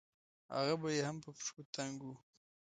هغه 0.55 0.73
به 0.81 0.89
يې 0.95 1.01
هم 1.07 1.17
په 1.23 1.29
پښو 1.37 1.61
تنګ 1.75 1.95
وو. 2.05 2.15